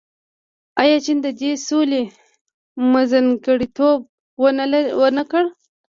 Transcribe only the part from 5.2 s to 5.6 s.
کړ؟